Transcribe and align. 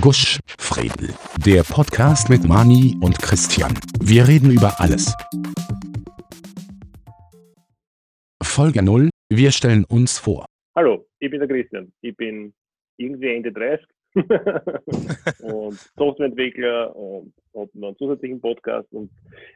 Gusch, 0.00 0.40
Fredel. 0.58 1.14
Der 1.44 1.62
Podcast 1.62 2.28
mit 2.28 2.44
Mani 2.44 2.96
und 3.00 3.18
Christian. 3.18 3.72
Wir 4.00 4.26
reden 4.28 4.50
über 4.50 4.74
alles. 4.78 5.14
Folge 8.42 8.82
0. 8.82 9.10
Wir 9.30 9.52
stellen 9.52 9.84
uns 9.84 10.18
vor. 10.18 10.44
Hallo, 10.74 11.06
ich 11.18 11.30
bin 11.30 11.38
der 11.40 11.48
Christian. 11.48 11.92
Ich 12.00 12.16
bin 12.16 12.52
irgendwie 12.98 13.34
Ende 13.34 13.52
30 13.52 13.86
und 15.42 15.78
Softwareentwickler 15.96 16.94
und 16.94 17.32
habe 17.54 17.70
noch 17.74 17.88
einen 17.88 17.96
zusätzlichen 17.96 18.40
Podcast 18.40 18.92
und 18.92 19.10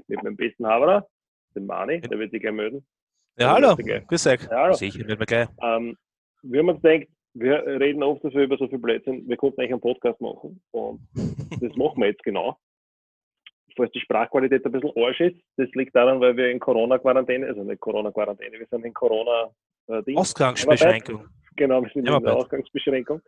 mit 0.07 0.23
meinem 0.23 0.37
besten 0.37 0.67
Haberer, 0.67 1.07
dem 1.55 1.67
Mani, 1.67 2.01
der 2.01 2.19
wird 2.19 2.31
sich 2.31 2.41
gerne 2.41 2.57
melden. 2.57 2.87
Ja, 3.37 3.55
hallo, 3.55 3.77
grüß 3.77 4.27
euch. 4.27 4.43
Ja, 4.45 4.63
hallo. 4.63 4.75
Sicher, 4.75 5.07
wird 5.07 5.19
mir 5.19 5.27
gleich. 5.27 5.49
Ähm, 5.63 5.97
wir 6.43 6.61
haben 6.61 6.69
uns 6.69 6.83
gedacht, 6.83 7.09
wir 7.35 7.65
reden 7.67 8.03
oft 8.03 8.25
dafür 8.25 8.45
über 8.45 8.57
so 8.57 8.69
viel 8.69 8.79
Blödsinn, 8.79 9.29
wir 9.29 9.37
konnten 9.37 9.61
eigentlich 9.61 9.73
einen 9.73 9.81
Podcast 9.81 10.21
machen 10.21 10.61
und 10.73 11.01
das 11.61 11.77
machen 11.77 12.01
wir 12.01 12.09
jetzt 12.09 12.23
genau. 12.23 12.59
Falls 13.77 13.93
die 13.93 14.01
Sprachqualität 14.01 14.65
ein 14.67 14.73
bisschen 14.73 14.93
arsch 14.97 15.21
ist, 15.21 15.37
das 15.57 15.69
liegt 15.75 15.95
daran, 15.95 16.21
weil 16.21 16.37
wir 16.37 16.51
in 16.51 16.59
Corona-Quarantäne, 16.59 17.47
also 17.47 17.63
nicht 17.63 17.81
Corona-Quarantäne, 17.81 18.59
wir 18.59 18.67
sind 18.67 18.85
in 18.85 18.93
Corona-Ding. 18.93 20.17
Ausgangsbeschränkung. 20.17 21.29
Genau, 21.57 21.83
wir 21.83 21.91
sind 21.91 22.09
in 22.09 22.23
der. 22.23 22.37
Ausgangsbeschränkung. 22.37 23.21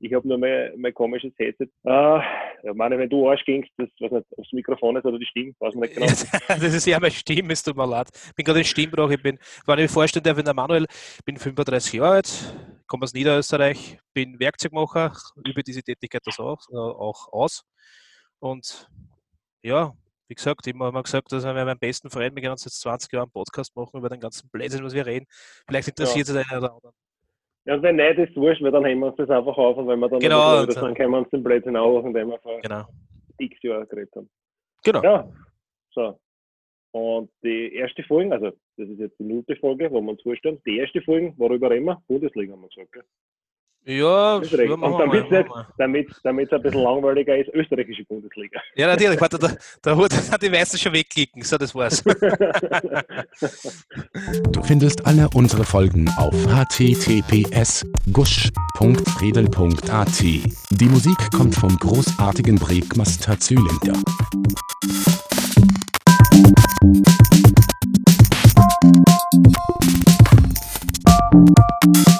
Ich 0.00 0.12
habe 0.14 0.26
nur 0.26 0.36
mein, 0.36 0.72
mein 0.78 0.92
komisches 0.92 1.32
Headset. 1.38 1.68
Äh, 1.84 1.90
ja, 1.90 2.74
meine, 2.74 2.98
wenn 2.98 3.08
du 3.08 3.28
Arsch 3.28 3.44
gingst, 3.44 3.70
das 3.76 3.88
weiß 4.00 4.10
nicht, 4.10 4.26
ob 4.30 4.36
das 4.36 4.52
Mikrofon 4.52 4.96
ist 4.96 5.04
oder 5.04 5.18
die 5.18 5.26
Stimme, 5.26 5.52
weiß 5.60 5.74
nicht 5.76 5.94
genau. 5.94 6.06
das 6.48 6.74
ist 6.74 6.86
ja 6.86 6.98
meine 6.98 7.12
Stimme, 7.12 7.52
es 7.52 7.62
tut 7.62 7.76
mir 7.76 7.86
leid. 7.86 8.08
Ich 8.12 8.34
bin 8.34 8.44
gerade 8.44 8.58
in 8.60 8.64
Stimmbruch. 8.64 9.10
Ich 9.10 9.22
bin, 9.22 9.38
wenn 9.66 9.78
ich 9.78 9.84
mir 9.84 9.88
vorstellen 9.88 10.24
darf, 10.24 10.32
ich 10.32 10.36
bin 10.38 10.44
der 10.44 10.54
Manuel, 10.54 10.86
bin 11.24 11.36
35 11.36 11.92
Jahre 11.94 12.16
alt, 12.16 12.54
komme 12.92 13.04
aus 13.04 13.14
Niederösterreich, 13.14 13.98
bin 14.12 14.38
Werkzeugmacher, 14.38 15.12
übe 15.46 15.62
diese 15.62 15.82
Tätigkeit 15.82 16.20
das 16.26 16.38
auch, 16.38 16.60
äh, 16.70 16.76
auch 16.76 17.32
aus. 17.32 17.64
Und 18.38 18.86
ja, 19.62 19.92
wie 20.28 20.34
gesagt, 20.34 20.66
ich 20.66 20.74
habe 20.74 20.92
mal 20.92 21.02
gesagt, 21.02 21.32
dass 21.32 21.42
wir 21.42 21.54
mit 21.54 21.64
meinem 21.64 21.78
besten 21.78 22.10
Freund, 22.10 22.34
wir 22.34 22.42
können 22.42 22.52
uns 22.52 22.66
jetzt 22.66 22.82
20 22.82 23.10
Jahre 23.10 23.24
einen 23.24 23.32
Podcast 23.32 23.74
machen 23.74 23.98
über 23.98 24.10
den 24.10 24.20
ganzen 24.20 24.46
Blödsinn, 24.50 24.84
was 24.84 24.92
wir 24.92 25.06
reden. 25.06 25.24
Vielleicht 25.66 25.88
interessiert 25.88 26.28
es 26.28 26.36
einen 26.36 26.58
oder 26.58 26.74
anderen. 26.74 26.94
Ja, 27.64 27.74
und 27.76 27.82
wenn 27.82 27.96
nicht, 27.96 28.18
ist 28.18 28.36
wurscht, 28.36 28.62
weil 28.62 28.72
dann 28.72 28.84
heben 28.84 29.00
wir 29.00 29.06
uns 29.06 29.16
das 29.16 29.30
einfach 29.30 29.56
auf 29.56 29.76
und 29.78 29.88
wenn 29.88 29.98
wir 29.98 30.08
dann 30.10 30.20
Genau, 30.20 30.66
bisschen 30.66 30.82
und 30.82 30.88
dann 30.88 30.94
können 30.94 31.10
wir 31.12 31.18
uns 31.18 31.30
den 31.30 31.42
Blödsinn 31.42 31.76
aufmachen, 31.76 32.12
den 32.12 32.28
wir 32.28 32.38
vor 32.40 32.60
Genau. 32.60 32.84
x 33.38 33.62
Jahren 33.62 33.88
geredet 33.88 34.14
haben. 34.14 34.28
Genau. 34.84 35.02
Ja, 35.02 35.32
so. 35.94 36.20
Und 36.90 37.30
die 37.42 37.74
erste 37.74 38.02
Folge, 38.02 38.34
also 38.34 38.52
das 38.76 38.88
ist 38.88 38.98
jetzt 38.98 39.18
die 39.18 39.24
nulte 39.24 39.56
Folge, 39.56 39.90
wo 39.90 40.00
wir 40.00 40.10
uns 40.12 40.22
vorstellen, 40.22 40.58
die 40.66 40.78
erste 40.78 41.02
Folge, 41.02 41.32
worüber 41.36 41.70
reden 41.70 41.86
wir? 41.86 42.02
Bundesliga 42.08 42.52
haben 42.52 42.62
wir 42.62 42.68
gesagt. 42.68 42.92
Gell? 42.92 43.02
Ja, 43.84 44.38
Das 44.38 44.52
ist 44.52 44.58
recht. 44.58 44.68
ja, 44.70 44.74
Und 44.76 44.96
damit 44.98 45.24
es 45.32 45.44
damit, 45.76 46.08
damit 46.22 46.46
es 46.46 46.52
ein 46.52 46.62
bisschen 46.62 46.82
langweiliger 46.82 47.36
ist, 47.36 47.48
österreichische 47.52 48.04
Bundesliga. 48.04 48.60
Ja, 48.76 48.86
natürlich. 48.86 49.20
Warte, 49.20 49.38
da, 49.40 49.48
da 49.82 49.96
hat 49.98 50.12
die 50.42 50.50
meisten 50.50 50.78
schon 50.78 50.92
wegklicken. 50.92 51.42
So, 51.42 51.58
das 51.58 51.74
war's. 51.74 52.00
Du 54.52 54.62
findest 54.62 55.04
alle 55.04 55.28
unsere 55.34 55.64
Folgen 55.64 56.08
auf 56.16 56.32
https 56.46 57.84
gusch.fredel.at. 58.12 60.20
Die 60.22 60.88
Musik 60.88 61.18
kommt 61.36 61.56
vom 61.56 61.76
großartigen 61.76 62.54
Breakmaster 62.56 63.36
Zylinder. 63.40 63.98
you 71.44 72.11